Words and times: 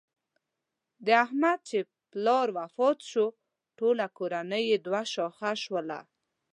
د 1.05 1.07
احمد 1.23 1.59
چې 1.69 1.79
پلار 2.11 2.47
وفات 2.57 2.97
شو 3.11 3.25
ټوله 3.77 4.05
کورنۍ 4.17 4.63
یې 4.71 4.77
دوه 4.85 5.01
شاخه 5.13 5.51
شوله. 5.63 5.99